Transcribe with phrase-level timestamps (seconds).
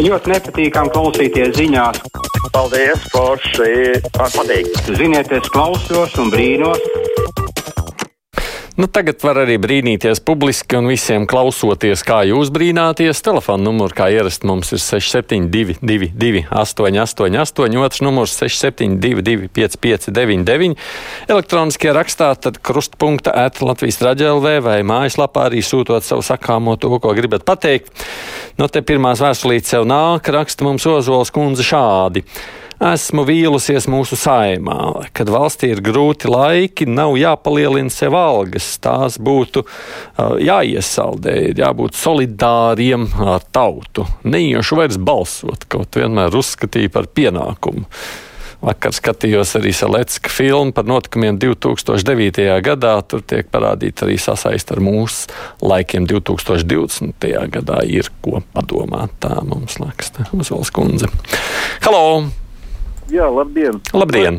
[0.00, 1.98] Ļoti nepatīkami klausīties ziņās.
[2.54, 4.00] Paldies, Forši!
[4.16, 4.70] Patīk!
[4.96, 6.99] Ziniet, es klausos un brīnos.
[8.80, 13.18] Nu, tagad var arī brīnīties publiski un visiem klausoties, kā jūs brīnāties.
[13.20, 20.78] Telefona numurs, kā ierasts, mums ir 6722, 888, otrs numurs 672, 559,
[21.28, 27.12] elektroniskie rakstā, tad krustpunkta at Latvijas raģelvē vai mājaslapā arī sūtot savu sakāmo to, ko
[27.18, 27.92] gribat pateikt.
[28.56, 32.24] No te pirmās vēstulītes jau nāk, raksta mums Ozols kundze šādi.
[32.80, 35.04] Esmu vīlusies mūsu saimā.
[35.12, 38.70] Kad valstī ir grūti laiki, nav jāpalielina sev algas.
[38.80, 44.08] Tās būtu uh, jāiesaldē, ir jābūt solidāriem ar tautu.
[44.24, 47.84] Neiešu vairs balsot, kaut vienmēr uzskatīju par pienākumu.
[48.64, 52.48] Vakar skatījos arī Salecka filmu par notikumiem 2009.
[52.64, 52.96] gadā.
[53.04, 55.28] Tur tiek parādīta arī sasaiste ar mūsu
[55.60, 57.32] laikiem 2020.
[57.60, 57.82] gadā.
[57.84, 59.20] Ir ko padomāt.
[59.20, 61.12] Tā mums liekas, Uzvalds kundze.
[61.84, 62.30] Halo!
[63.10, 63.80] Jā, labdien!
[63.96, 64.38] Labdien.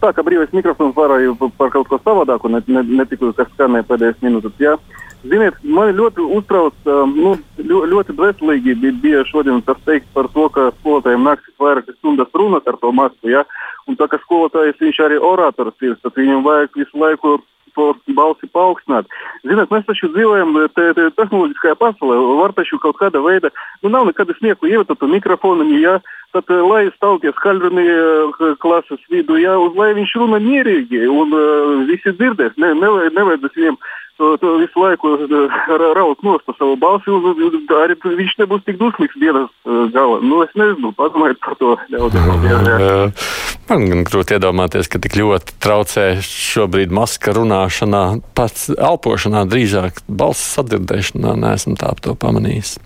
[0.00, 3.86] Tā kā brīvais mikrofons varēja par kaut ko savādāku, ne, ne, ne tikai kas skanēja
[3.90, 4.54] pēdējās minūtes.
[4.62, 4.78] Jā.
[5.24, 6.76] Ziniet, man ļoti uztrauc,
[7.14, 12.32] nu, ļoti dvēselīgi bija, bija šodien tas teikt par to, ka skolotājiem nāks vairākas stundas
[12.36, 13.32] runāt ar to masku.
[13.32, 13.44] Ja?
[13.88, 17.38] Un tā kā skolotājs viņš arī orators ir, tad viņam vajag visu laiku
[17.74, 19.08] to balsi paaugstināt.
[19.42, 22.18] Ziniet, mēs taču dzīvojam te, te, tehnoloģiskajā pasaulē.
[22.40, 23.50] Var taču kaut kāda veida,
[23.82, 25.98] nu nav nekādas nieku ievietot mikrofonu, ja
[26.34, 27.86] tad lai stāvties Kalvini
[28.62, 31.34] klases vidū, ja, uz lai viņš runā mierīgi un
[31.90, 32.58] visi dzirdēs.
[32.60, 33.78] Ne, ne, nevajadzēs viņiem
[34.18, 35.16] to, to visu laiku
[35.96, 39.50] raut nost par savu balsi, un arī viņš nebūs tik dusmīgs dienas
[39.94, 40.20] galā.
[40.22, 43.14] Nu, es nezinu, padomājiet par to ļaudīm.
[43.64, 48.04] Man gan grūti iedomāties, ka tik ļoti traucē šobrīd maska runāšanā,
[48.36, 51.34] pats elpošanā, drīzāk balss sadzirdēšanā.
[51.40, 52.76] Nesmu tā to pamanījis.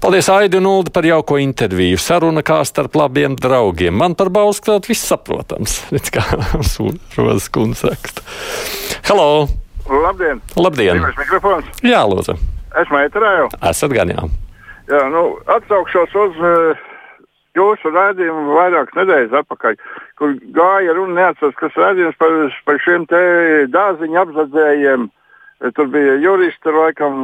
[0.00, 1.96] Paldies, Aidi un Uldi, par jauko interviju.
[1.96, 3.94] Saruna kā starp labiem draugiem.
[3.96, 5.78] Man par balsu klāt viss saprotams.
[5.94, 6.24] Redz, kā
[7.16, 8.24] Rozes kundze raksta.
[9.08, 9.46] Halo!
[9.88, 10.42] Labdien!
[10.58, 11.00] Labdien!
[11.86, 12.36] Jā, lūdzu!
[12.76, 13.48] Esmu ēterā jau.
[13.70, 14.26] Esat gan jā.
[14.90, 15.22] Jā, nu,
[15.54, 16.84] atsaukšos uz uh,
[17.56, 19.80] jūsu rādījumu vairākas nedēļas atpakaļ,
[20.20, 22.36] kur gāja runa neatceros, kas rādījums par,
[22.68, 23.22] par šiem te
[23.72, 25.08] dāziņu apzadzējiem.
[25.72, 27.20] Tur bija juristi, laikam,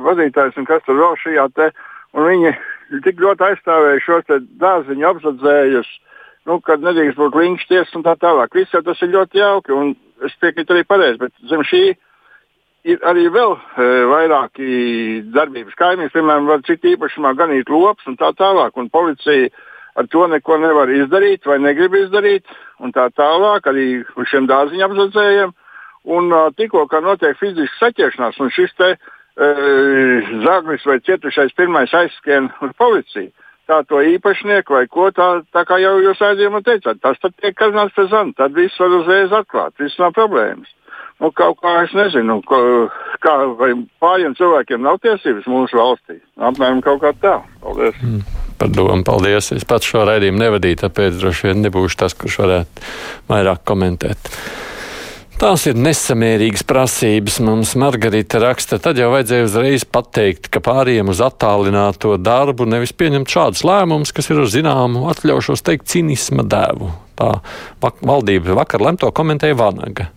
[0.00, 1.68] vadītājs un kas tur vēl šajā te.
[2.16, 2.52] Un viņi
[3.04, 5.90] tik ļoti aizstāvēja šos dārziņu apzadzējus,
[6.50, 8.54] nu, kad nedrīkst būt līnčties un tā tālāk.
[8.56, 9.92] Viss jau tas ir ļoti jauki, un
[10.26, 11.84] es piekrītu arī pareizi, bet zem šī
[12.90, 14.70] ir arī vēl e, vairāki
[15.34, 19.52] darbības kaimiņi, piemēram, var citu īpašumā ganīt lops un tā tālāk, un policija
[20.00, 22.48] ar to neko nevar izdarīt vai negrib izdarīt,
[22.80, 25.56] un tā tālāk arī uz šiem dārziņu apzadzējiem.
[26.10, 29.08] Un uh, tikko notiek fiziska saķeršanās, un šis te uh,
[29.40, 33.30] zaglis vai cietušais pirmais aizskrien uz policiju,
[33.70, 37.56] tā to īpašnieku vai ko tā, tā kā jau jūs aizjām teicāt, tas tad tiek
[37.56, 40.68] kazināts pēc tam, tad viss var uzreiz atklāt, viss nav problēmas.
[41.20, 42.58] Nu, kaut kā es nezinu, ko,
[43.20, 43.34] kā,
[44.00, 46.16] pāriem cilvēkiem nav tiesības mūsu valstī.
[46.40, 47.34] Apmēram kaut kā tā.
[47.60, 47.98] Paldies.
[48.00, 48.22] Mm.
[48.60, 49.50] Par domu, paldies.
[49.52, 52.88] Es pats šo raidījumu nevadīju, tāpēc droši vien nebūšu tas, kurš varētu
[53.28, 54.32] vairāk komentēt.
[55.40, 57.38] Tās ir nesamērīgas prasības.
[57.40, 63.32] Mums Margarita raksta, tad jau vajadzēja uzreiz pateikt, ka pāriem uz attālināto darbu nevis pieņemt
[63.32, 66.92] šādus lēmumus, kas ir uz zināmu, atļaušos teikt, cinisma devu.
[67.16, 67.38] Tā
[67.80, 70.10] valdība vakar lemto komentēja Vanaga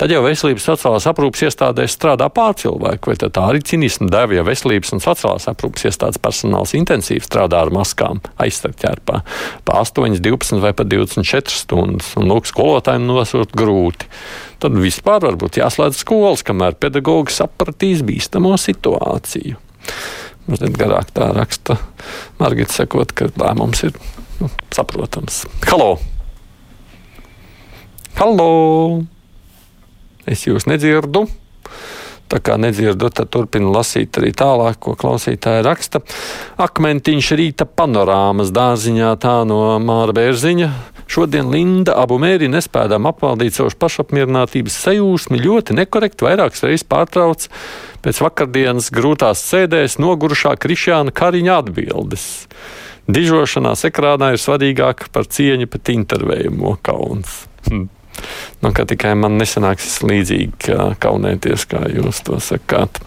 [0.00, 3.10] tad jau veselības sociālās aprūpas iestādēs strādā pārcilvēki.
[3.10, 7.72] Vai tā arī cinisma deva, ja veselības un sociālās aprūpas iestādes personāls intensīvi strādā ar
[7.74, 9.20] maskām, aizsargķērpā
[9.66, 14.10] pa 8, 12 vai pat 24 stundas, un lūk, skolotājiem nosūt grūti.
[14.62, 19.60] Tad vispār varbūt jāslēdz skolas, kamēr pedagogi sapratīs bīstamo situāciju.
[20.46, 21.80] Mazliet garāk tā raksta
[22.38, 23.96] Margita, sakot, ka lēmums ir
[24.38, 25.42] nu, saprotams.
[25.66, 25.96] Halo!
[28.16, 29.15] Halo!
[30.26, 31.26] Es jūs nedzirdu.
[32.26, 36.00] Tā kā nedzirdu, tad turpinu lasīt arī tālāk, ko klausītāja raksta.
[36.58, 40.70] Akmentiņš rīta panorāmas dārziņā tā no Māra Bērziņa.
[41.06, 47.46] Šodien Linda abu mēri nespējām apvaldīt savu pašapmierinātības sajūsmu, ļoti nekorekti vairākas reizes pārtrauc
[48.02, 52.26] pēc vakardienas grūtās sēdēs nogurušā Krišjāna Kariņa atbildes.
[53.06, 57.44] Dižošanās ekrānā ir svarīgāka par cieņu pret intervējumu kauns.
[57.68, 57.86] Hm.
[58.66, 62.98] Nu, ka tikai man nesanāks līdzīgi kaunēties, kā jūs to sakāt.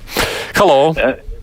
[0.55, 0.93] Halo!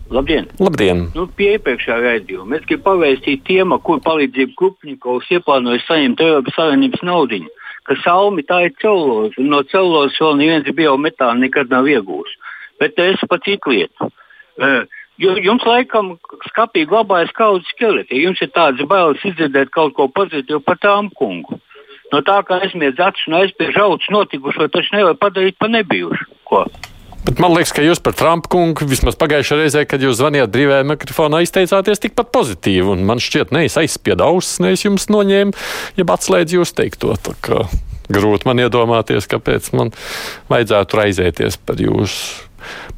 [0.09, 0.47] Labdien!
[0.57, 1.03] Labdien.
[1.13, 7.03] Nu, pie iepriekšējā raidījuma es gribu pavēstīt tiem, kur palīdzību Krupņikovs ieplānoja saņemt Eiropas Savienības
[7.05, 7.43] naudu.
[7.85, 12.33] Ka salmi tā ir celuloze, un no celulozes vēl neviens biometānu nekad nav iegūs.
[12.81, 14.09] Bet es pat citu lietu.
[15.21, 16.15] Jums laikam
[16.49, 17.29] skapī glabājas
[17.69, 18.09] skelets.
[18.09, 21.61] Ja jums ir tāds bailes izdzirdēt kaut ko pozitīvu par tām kungu.
[22.13, 26.29] No tā, kā aizmiedz acis un aizspiež aucis notikušo, taču nevar padarīt par nebijušu.
[26.47, 26.63] Ko?
[27.27, 30.85] Bet man liekas, ka jūs par Trumpa kungu vismaz pagājušajā reizē, kad jūs zvanījāt brīvajā
[30.87, 32.95] mikrofonā, izteicāties tikpat pozitīvi.
[33.03, 35.67] Man šķiet, nevis aizspieda ausis, nevis jums noņēma,
[35.99, 37.17] ja atslēdz jūs teikto.
[38.07, 39.91] Grūti man iedomāties, kāpēc man
[40.47, 42.47] vajadzētu raizēties par jūsu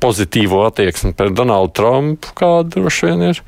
[0.02, 3.42] pozitīvo attieksmi pret Donaldu Trumpu, kāda droši vien ir.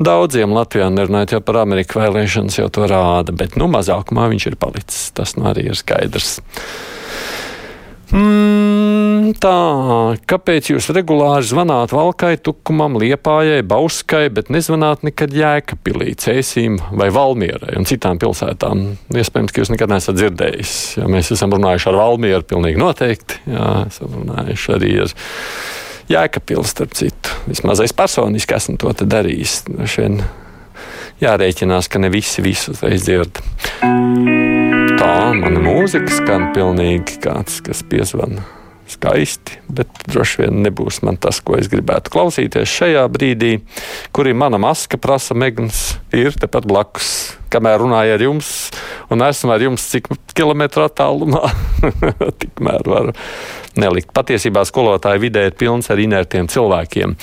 [0.00, 4.56] Daudziem Latvijā nerunājot jau par Ameriku vēlēšanas, jau to rāda, bet nu, mazākumā viņš ir
[4.60, 5.04] palicis.
[5.16, 6.38] Tas nu arī ir skaidrs.
[8.12, 9.52] Mm, tā,
[10.28, 17.78] kāpēc jūs regulāri zvanāt Valkai, Tukumam, Liepājai, Bauskai, bet nezvanāt nekad Jēkabpilī, Cēsīm vai Valmierai
[17.80, 18.84] un citām pilsētām?
[19.16, 23.40] Iespējams, ka jūs nekad neesat dzirdējis, jo mēs esam runājuši ar Valmieru pilnīgi noteikti.
[23.48, 25.16] Jā, esam runājuši arī ar
[26.12, 27.36] Jēkabpils, starp citu.
[27.48, 29.62] Vismaz es personiski esmu to darījis.
[29.88, 30.20] Šien
[31.22, 33.42] jārēķinās, ka ne visi visu uzreiz dzird
[35.02, 38.44] tā mana mūzika skan pilnīgi kāds, kas piezvana
[38.92, 43.56] skaisti, bet droši vien nebūs man tas, ko es gribētu klausīties šajā brīdī,
[44.14, 47.08] kur ir mana maska, prasa Megns, ir tepat blakus.
[47.52, 48.52] Kamēr runāju ar jums,
[49.12, 51.42] un esmu ar jums cik kilometru attālumā,
[52.42, 53.12] tikmēr varu
[53.78, 54.10] nelikt.
[54.16, 57.14] Patiesībā skolotāja vidē ir pilns ar inertiem cilvēkiem.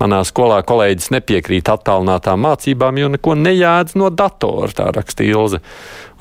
[0.00, 5.60] Manā skolā kolēģis nepiekrīt attālinātām mācībām, jo neko nejēdz no datora, tā rakstīja Ilze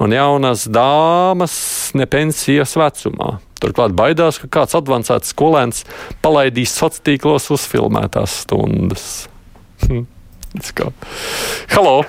[0.04, 1.56] un jaunas dāmas
[1.98, 3.38] ne pensijas vecumā.
[3.64, 5.86] Turklāt baidās, ka kāds advancēts skolēns
[6.24, 9.08] palaidīs sociālos tīklos uzfilmētās stundas.
[11.74, 12.04] Halo!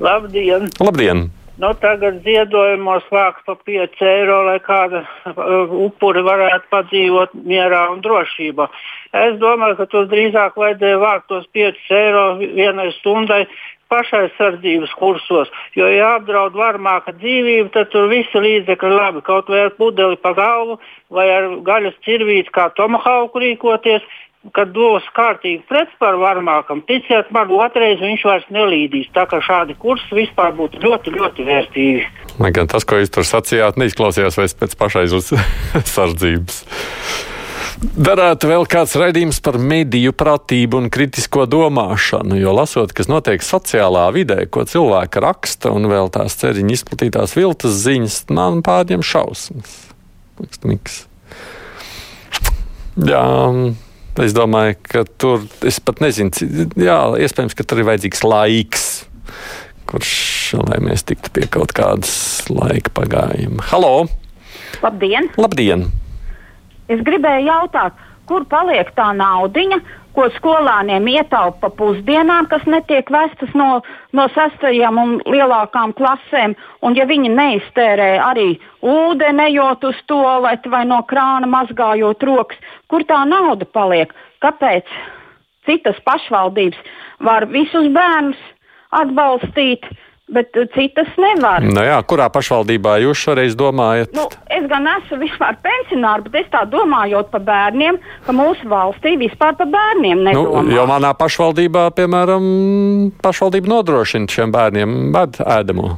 [0.00, 0.70] Labdien!
[0.80, 1.28] Labdien!
[1.60, 8.00] Nu, tagad ziedojumos vākt pa 5 eiro, lai kāda uh, upuri varētu padzīvot mierā un
[8.00, 8.64] drošībā.
[9.26, 13.42] Es domāju, ka tos drīzāk vajadzēja vākt tos 5 eiro vienai stundai
[13.92, 19.24] pašaizsardzības kursos, jo, ja apdraud varmāka dzīvību, tad tur visi līdzekļi labi.
[19.26, 20.78] Kaut vai ar pudeli pa galvu,
[21.12, 24.06] vai ar gaļas cirvīti kā tomahauku rīkoties,
[24.56, 29.10] kad dos kārtīgi pretspār varmākam, ticiet man, otrais viņš vairs nelīdīs.
[29.16, 32.06] Tā kā šādi kursi vispār būtu ļoti, ļoti vērtīgi.
[32.40, 36.62] Lai gan tas, ko jūs tur sacījāt, neizklausījās vairs pēc pašaizsardzības.
[37.80, 44.02] Darētu vēl kāds raidījums par mediju pratību un kritisko domāšanu, jo lasot, kas notiek sociālā
[44.12, 49.78] vidē, ko cilvēki raksta, un vēl tās ceriņa izplatītās viltus ziņas, man pārņem šausmas.
[50.64, 51.06] Miks.
[53.00, 53.24] Jā,
[54.24, 56.32] es domāju, ka tur, es pat nezinu,
[56.80, 58.86] jā, iespējams, ka tur ir vajadzīgs laiks,
[59.90, 60.12] kurš,
[60.68, 62.12] lai mēs tiktu pie kaut kādas
[62.50, 63.64] laika pagājuma.
[63.70, 63.94] Halo!
[64.84, 65.30] Labdien!
[65.40, 65.88] Labdien!
[66.90, 69.80] Es gribēju jautāt, kur paliek tā naudiņa,
[70.14, 73.80] ko skolāniem ietaupa pusdienām, kas netiek vestas no,
[74.16, 78.48] no sastajām un lielākām klasēm, un ja viņi neiztērē arī
[78.82, 82.60] ūdeni, ejot uz toaletu vai no krāna mazgājot rokas,
[82.90, 84.12] kur tā nauda paliek?
[84.42, 84.88] Kāpēc
[85.68, 86.94] citas pašvaldības
[87.26, 88.40] var visus bērnus
[89.02, 89.86] atbalstīt?
[90.34, 91.64] Bet uh, citas nevar.
[91.64, 94.12] Nu jā, kurā pašvaldībā jūs šoreiz domājat?
[94.16, 99.16] Nu, es gan esmu vispār pensionārs, bet es tā domājot par bērniem, ka mūsu valstī
[99.20, 100.66] vispār par bērniem nedomā.
[100.66, 102.46] Nu, jo manā pašvaldībā, piemēram,
[103.24, 105.96] pašvaldība nodrošina šiem bērniem bēdu ēdamo.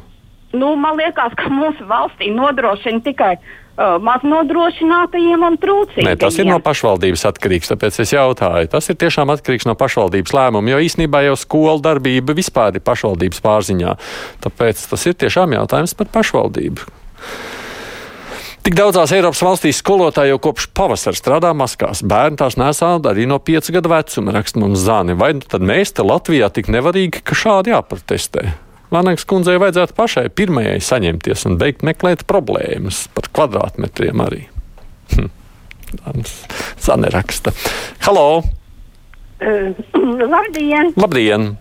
[0.52, 6.10] Nu, man liekas, ka mūsu valstī nodrošina tikai uh, maznodrošinātajiem un trūcīgiem.
[6.10, 8.68] Nē, tas ir no pašvaldības atkarīgs, tāpēc es jautāju.
[8.74, 13.40] Tas ir tiešām atkarīgs no pašvaldības lēmuma, jo īsnībā jau skolu darbība vispār ir pašvaldības
[13.44, 13.96] pārziņā.
[14.44, 16.92] Tāpēc tas ir tiešām jautājums par pašvaldību.
[18.62, 22.04] Tik daudzās Eiropas valstīs skolotāji jau kopš pavasara strādā maskās.
[22.06, 25.16] Bērni tās nesā arī no 5 gadu vecuma, raksta mums Zāni.
[25.18, 28.52] Vai nu tad mēs te Latvijā tik nevarīgi, ka šādi jāprotestē?
[28.92, 34.42] Vanaks kundzei vajadzētu pašai pirmajai saņemties un beigt meklēt problēmas par kvadrātmetriem arī.
[35.14, 35.30] Hm.
[36.80, 37.54] Zane raksta.
[38.04, 38.42] Halo!
[39.40, 39.72] Uh,
[40.34, 40.92] labdien!
[41.00, 41.54] Labdien!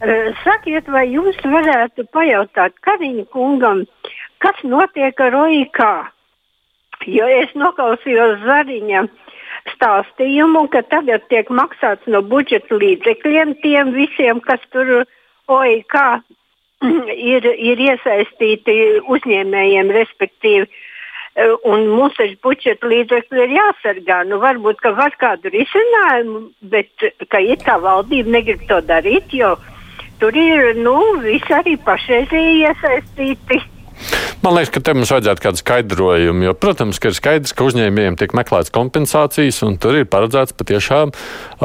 [0.00, 3.84] Uh, sakiet, vai jūs varētu pajautāt Kariņa kungam,
[4.40, 5.82] kas notiek ar OIK?
[7.12, 9.04] Jo es noklausījos Zariņa
[9.74, 15.04] stāstījumu, ka tagad tiek maksāts no budžeta līdzekļiem tiem visiem, kas tur
[15.52, 16.00] OIK
[17.32, 18.76] ir, ir iesaistīti
[19.10, 20.68] uzņēmējiem, respektīvi.
[20.68, 24.20] E, un mums taču budžeta līdzekļi ir jāsargā.
[24.28, 26.44] Nu, varbūt, ka var kādu risinājumu,
[26.74, 29.56] bet ka ir tā valdība negrib to darīt, jo
[30.22, 33.60] tur ir nu, visi arī pašreizēji iesaistīti.
[34.38, 38.18] Man liekas, ka te mums vajadzētu kādu skaidrojumu, jo, protams, ka ir skaidrs, ka uzņēmējiem
[38.20, 41.10] tiek meklēts kompensācijas, un tur ir paredzēts patiešām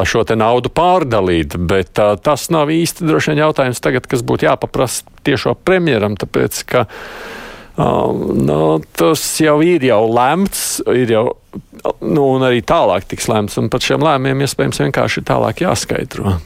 [0.10, 5.06] šo naudu pārdalīt, bet uh, tas nav īsti droši vien jautājums tagad, kas būtu jāpaprasa
[5.28, 8.10] tiešo premjeram, tāpēc, ka uh,
[8.42, 8.60] nu,
[8.98, 11.28] tas jau ir jau lemts, ir jau,
[12.02, 16.40] nu, un arī tālāk tiks lemts, un par šiem lēmiem iespējams vienkārši tālāk jāskaidro.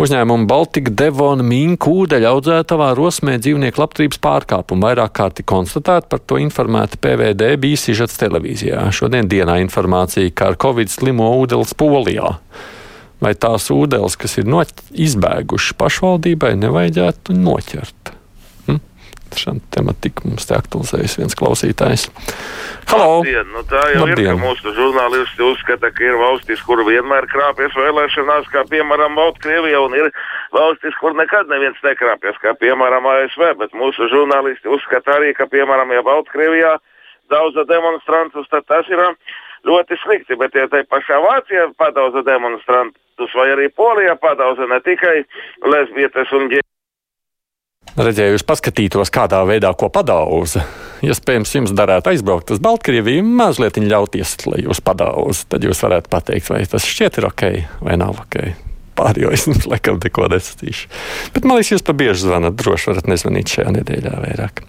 [0.00, 6.38] Uzņēmuma Baltika Devona minku ūdeņa audzētavā rosmē dzīvnieku labturības pārkāpumu vairāk kārti konstatēta, par to
[6.40, 8.86] informēta PVD bija sižets televīzijā.
[8.96, 12.32] Šodien dienā informācija, ka ar covid slimo ūdens Polijā.
[13.20, 18.19] Vai tās ūdens, kas ir izbēgušas pašvaldībai, nevajadzētu noķert?
[19.38, 22.08] Šāda tematika mums te aktualizējas viens klausītājs.
[22.90, 23.20] Halo!
[23.20, 24.26] Labdien, nu tā jau Labdien.
[24.26, 29.82] ir, ka mūsu žurnālisti uzskata, ka ir valstis, kur vienmēr krāpjas vēlēšanās, kā piemēram Baltkrievija,
[29.86, 30.10] un ir
[30.56, 35.94] valstis, kur nekad neviens nekrāpjas, kā piemēram ASV, bet mūsu žurnālisti uzskata arī, ka piemēram,
[35.94, 36.78] ja Baltkrievijā
[37.30, 39.04] daudz demonstrantus, tad tas ir
[39.68, 45.20] ļoti slikti, bet ja tai pašā Vācijā padauza demonstrantus, vai arī Polijā padauza ne tikai
[45.68, 46.69] lesbietes un ģērbības,
[47.98, 50.62] Redzēju, jūs paskatītos, kādā veidā ko padauza.
[51.04, 55.46] Iespējams, jums darētu aizbraukt uz Baltkrieviju, mazliet ļauties, lai jūs padauza.
[55.50, 57.44] Tad jūs varētu pateikt, vai tas šķiet ir ok
[57.82, 58.38] vai nav ok.
[59.00, 60.90] Pārējo es laikam neko nesacīšu.
[61.34, 64.64] Bet man liekas, jūs pa bieži zvanat, droši varat nezvanīt šajā nedēļā vairāk.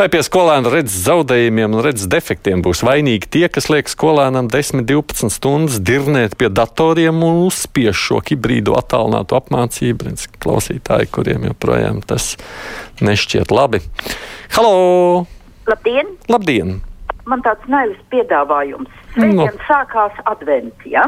[0.00, 5.28] Vai pie skolēna redzes zaudējumiem un redzes defektiem būs vainīgi tie, kas liek skolēnam 10-12
[5.34, 10.06] stundas dirnēt pie datoriem un uzspiež šo hibrīdu attālinātu apmācību?
[10.08, 12.30] Redz, klausītāji, kuriem joprojām tas
[13.04, 13.82] nešķiet labi.
[14.56, 15.26] Halo!
[15.68, 16.16] Labdien!
[16.32, 16.78] Labdien!
[17.28, 18.88] Man tāds naivis piedāvājums.
[19.12, 19.66] Svētdien no.
[19.68, 21.04] sākās advents, ja?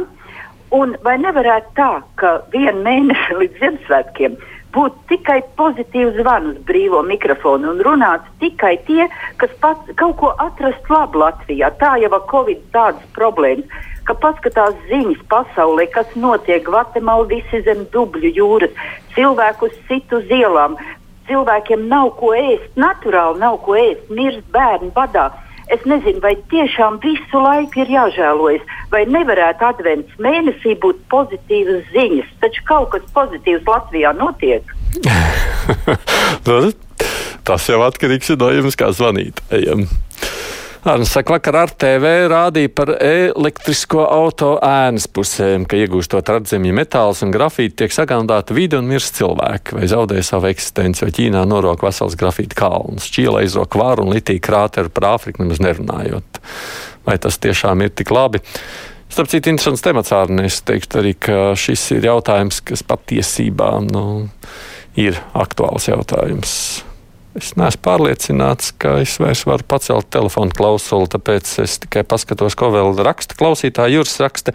[0.77, 4.37] Un vai nevarētu tā, ka vienu mēnesi līdz Ziemassvētkiem
[4.73, 9.09] būtu tikai pozitīvs zvans brīvo mikrofonu un runāts tikai tie,
[9.41, 11.73] kas pats kaut ko atrast labu Latvijā.
[11.81, 13.69] Tā jau ar Covid tādas problēmas,
[14.09, 18.83] ka paskatās ziņas pasaulē, kas notiek Gvatemala visi zem dubļu jūras,
[19.15, 20.79] cilvēkus sit uz ielām,
[21.29, 25.31] cilvēkiem nav ko ēst, naturāli nav ko ēst, mirst bērni badā.
[25.71, 32.33] Es nezinu, vai tiešām visu laiku ir jāžēlojas, vai nevarētu advents mēnesī būt pozitīvas ziņas.
[32.43, 34.67] Taču kaut kas pozitīvs Latvijā notiek.
[36.43, 36.73] Nu,
[37.47, 39.39] tas jau atkarīgs no jums, kā zvanīt.
[39.55, 39.85] Ejam.
[40.83, 47.21] Arnēs saka, vakar ar TV rādīja par elektrisko auto ēnas pusēm, ka iegūstot radzemju metālus
[47.23, 51.87] un grafīti tiek sagandāta vide un mirst cilvēki, vai zaudē savu eksistenci, vai Ķīnā norok
[51.87, 56.43] vesels grafīti kalns, Čīla izrok vāru un litī krāteru par Āfriku nemaz nerunājot.
[57.07, 58.43] Vai tas tiešām ir tik labi?
[59.07, 60.59] Starp citu, interesants temats ārnēs.
[60.59, 64.25] Es teiktu arī, ka šis ir jautājums, kas patiesībā nu,
[64.99, 66.57] ir aktuāls jautājums.
[67.39, 72.69] Es neesmu pārliecināts, ka es vairs varu pacelt telefonu klausuli, tāpēc es tikai paskatos, ko
[72.75, 73.95] vēl raksta klausītāja.
[73.97, 74.53] Jūras raksta,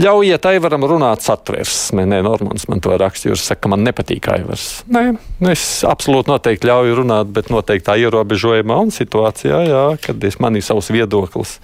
[0.00, 2.06] ļaujiet Aivaram runāt satversmē.
[2.08, 3.28] Nē, Normans man to raksta.
[3.28, 4.68] Jūs sakat, ka man nepatīk Aivars.
[4.88, 5.04] Nē,
[5.52, 10.64] es absolūti noteikti ļauju runāt, bet noteiktā ierobežojumā un situācijā, jā, kad es man ir
[10.64, 11.58] savs viedoklis.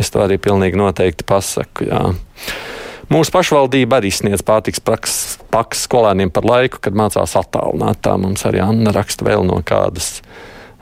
[0.00, 1.90] Es to arī pilnīgi noteikti pasaku.
[1.92, 2.06] Jā.
[3.12, 8.00] Mūsu pašvaldība arī sniedz pārtiks pakas skolēniem par laiku, kad mācās attālināt.
[8.06, 10.22] Tā mums arī Anna raksta vēl no kādas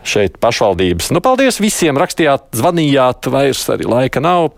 [0.06, 1.10] šeit pašvaldības.
[1.10, 1.98] Nu, paldies visiem!
[1.98, 4.52] Rakstījāt, zvanījāt, vairs arī laika nav.